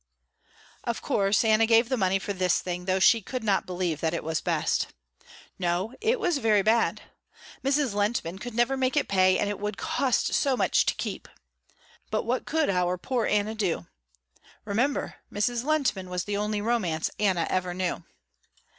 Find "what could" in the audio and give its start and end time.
12.23-12.67